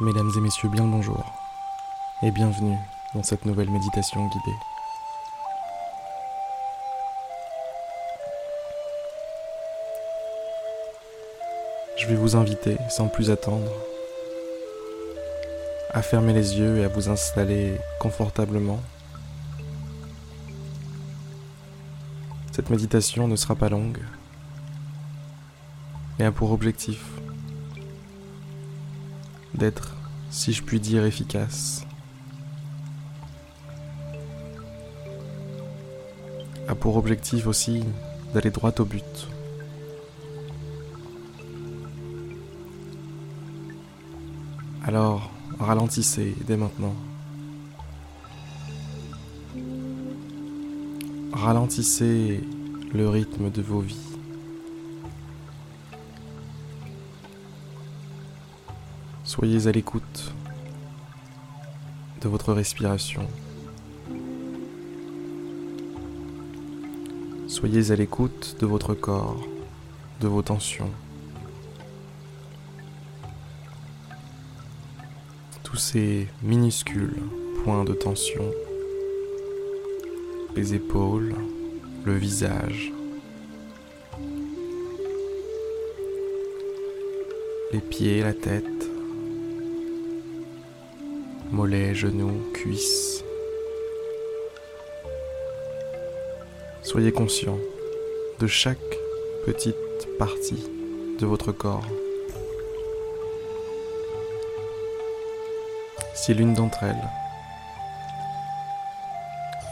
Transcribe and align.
Mesdames 0.00 0.32
et 0.36 0.40
messieurs, 0.40 0.68
bien 0.68 0.82
le 0.82 0.90
bonjour 0.90 1.24
et 2.20 2.32
bienvenue 2.32 2.76
dans 3.14 3.22
cette 3.22 3.44
nouvelle 3.44 3.70
méditation 3.70 4.26
guidée. 4.26 4.56
Je 11.96 12.08
vais 12.08 12.16
vous 12.16 12.34
inviter, 12.34 12.76
sans 12.90 13.06
plus 13.06 13.30
attendre, 13.30 13.70
à 15.90 16.02
fermer 16.02 16.32
les 16.32 16.58
yeux 16.58 16.78
et 16.78 16.84
à 16.84 16.88
vous 16.88 17.08
installer 17.08 17.78
confortablement. 18.00 18.80
Cette 22.50 22.68
méditation 22.68 23.28
ne 23.28 23.36
sera 23.36 23.54
pas 23.54 23.68
longue 23.68 24.00
et 26.18 26.24
a 26.24 26.32
pour 26.32 26.50
objectif 26.50 27.00
d'être, 29.54 29.94
si 30.30 30.52
je 30.52 30.62
puis 30.62 30.80
dire, 30.80 31.04
efficace. 31.04 31.86
A 36.68 36.74
pour 36.74 36.96
objectif 36.96 37.46
aussi 37.46 37.84
d'aller 38.32 38.50
droit 38.50 38.72
au 38.78 38.84
but. 38.84 39.28
Alors, 44.86 45.30
ralentissez 45.58 46.34
dès 46.46 46.56
maintenant. 46.56 46.94
Ralentissez 51.32 52.42
le 52.92 53.08
rythme 53.08 53.50
de 53.50 53.62
vos 53.62 53.80
vies. 53.80 54.13
Soyez 59.26 59.66
à 59.68 59.72
l'écoute 59.72 60.34
de 62.20 62.28
votre 62.28 62.52
respiration. 62.52 63.26
Soyez 67.48 67.90
à 67.90 67.96
l'écoute 67.96 68.56
de 68.60 68.66
votre 68.66 68.92
corps, 68.92 69.42
de 70.20 70.28
vos 70.28 70.42
tensions. 70.42 70.90
Tous 75.62 75.78
ces 75.78 76.28
minuscules 76.42 77.16
points 77.64 77.84
de 77.84 77.94
tension, 77.94 78.44
les 80.54 80.74
épaules, 80.74 81.34
le 82.04 82.14
visage, 82.14 82.92
les 87.72 87.80
pieds, 87.80 88.22
la 88.22 88.34
tête, 88.34 88.73
mollets, 91.54 91.94
genoux, 91.94 92.50
cuisses. 92.52 93.24
Soyez 96.82 97.12
conscient 97.12 97.58
de 98.40 98.48
chaque 98.48 98.78
petite 99.46 99.76
partie 100.18 100.68
de 101.20 101.26
votre 101.26 101.52
corps. 101.52 101.86
Si 106.14 106.34
l'une 106.34 106.54
d'entre 106.54 106.82
elles 106.82 107.08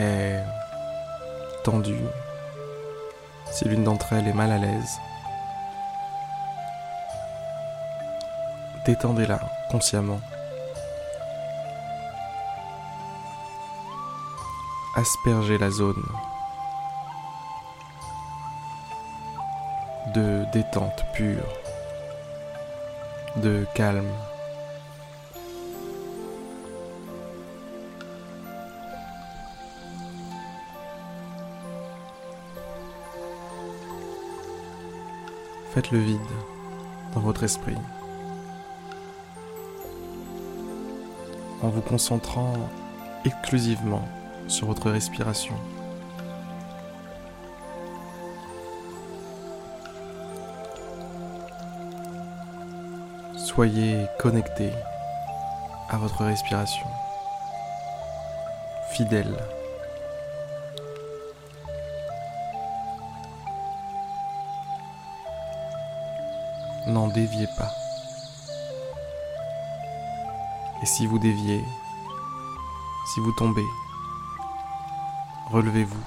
est 0.00 0.42
tendue, 1.62 2.04
si 3.52 3.66
l'une 3.66 3.84
d'entre 3.84 4.12
elles 4.14 4.26
est 4.26 4.32
mal 4.32 4.50
à 4.50 4.58
l'aise, 4.58 4.98
détendez-la 8.84 9.40
consciemment. 9.70 10.20
Asperger 14.98 15.58
la 15.58 15.70
zone 15.70 16.02
de 20.12 20.44
détente 20.52 21.04
pure, 21.14 21.46
de 23.36 23.64
calme. 23.76 24.10
Faites 35.74 35.92
le 35.92 36.00
vide 36.00 36.18
dans 37.14 37.20
votre 37.20 37.44
esprit 37.44 37.76
en 41.62 41.68
vous 41.68 41.82
concentrant 41.82 42.54
exclusivement 43.24 44.08
sur 44.48 44.66
votre 44.66 44.90
respiration. 44.90 45.54
Soyez 53.36 54.06
connecté 54.18 54.72
à 55.90 55.96
votre 55.96 56.24
respiration, 56.24 56.86
fidèle. 58.90 59.36
N'en 66.86 67.08
déviez 67.08 67.48
pas. 67.58 67.70
Et 70.82 70.86
si 70.86 71.06
vous 71.06 71.18
déviez, 71.18 71.62
si 73.12 73.20
vous 73.20 73.32
tombez, 73.32 73.66
relevez-vous. 75.50 76.04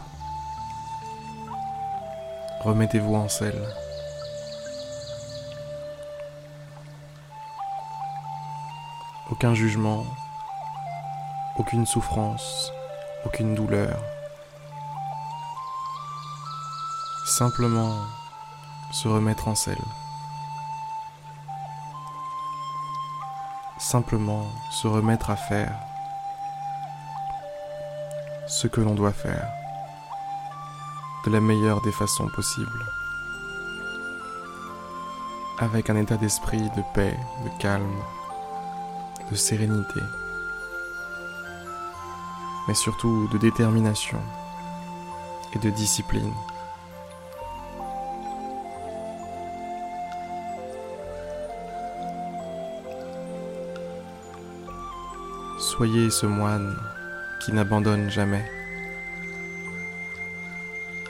Remettez-vous 2.61 3.15
en 3.15 3.27
selle. 3.27 3.61
Aucun 9.31 9.55
jugement, 9.55 10.05
aucune 11.57 11.85
souffrance, 11.85 12.71
aucune 13.25 13.55
douleur. 13.55 13.97
Simplement 17.25 17.95
se 18.91 19.07
remettre 19.07 19.47
en 19.47 19.55
selle. 19.55 19.75
Simplement 23.79 24.45
se 24.69 24.87
remettre 24.87 25.31
à 25.31 25.35
faire 25.35 25.90
ce 28.51 28.67
que 28.67 28.81
l'on 28.81 28.95
doit 28.95 29.13
faire 29.13 29.47
de 31.25 31.31
la 31.31 31.39
meilleure 31.39 31.81
des 31.81 31.91
façons 31.93 32.27
possibles, 32.27 32.85
avec 35.59 35.89
un 35.89 35.95
état 35.95 36.17
d'esprit 36.17 36.59
de 36.59 36.83
paix, 36.93 37.17
de 37.45 37.61
calme, 37.61 38.01
de 39.31 39.35
sérénité, 39.37 40.01
mais 42.67 42.73
surtout 42.73 43.29
de 43.31 43.37
détermination 43.37 44.19
et 45.53 45.59
de 45.59 45.69
discipline. 45.69 46.33
Soyez 55.57 56.09
ce 56.09 56.25
moine 56.25 56.75
qui 57.43 57.53
n'abandonne 57.53 58.09
jamais. 58.09 58.45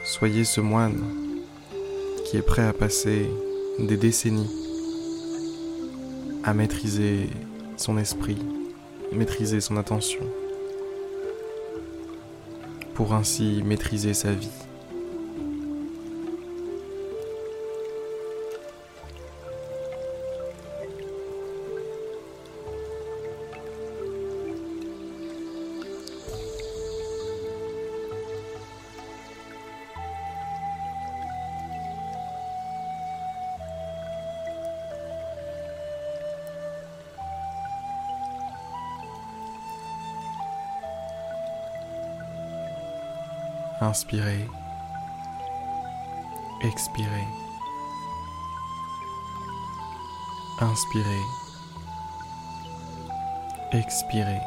Soyez 0.03 0.45
ce 0.45 0.61
moine 0.61 1.03
qui 2.25 2.37
est 2.37 2.41
prêt 2.41 2.65
à 2.65 2.73
passer 2.73 3.29
des 3.79 3.97
décennies 3.97 4.49
à 6.43 6.53
maîtriser 6.53 7.29
son 7.77 7.97
esprit, 7.97 8.37
maîtriser 9.11 9.59
son 9.59 9.77
attention, 9.77 10.21
pour 12.95 13.13
ainsi 13.13 13.61
maîtriser 13.63 14.13
sa 14.13 14.31
vie. 14.31 14.60
Inspirez. 43.83 44.47
Expirez. 46.61 47.27
Inspirez. 50.59 51.23
Expirez. 53.71 54.41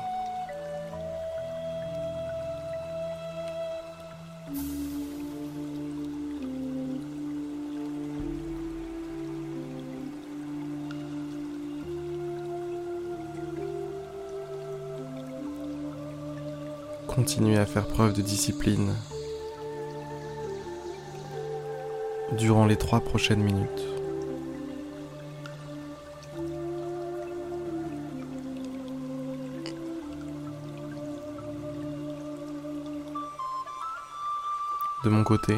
Continuez 17.08 17.58
à 17.58 17.66
faire 17.66 17.88
preuve 17.88 18.12
de 18.12 18.22
discipline 18.22 18.94
durant 22.36 22.66
les 22.66 22.76
trois 22.76 23.00
prochaines 23.00 23.42
minutes. 23.42 23.68
De 35.04 35.10
mon 35.10 35.22
côté, 35.22 35.54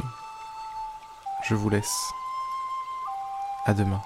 je 1.45 1.55
vous 1.55 1.69
laisse. 1.69 2.11
À 3.65 3.75
demain. 3.75 4.01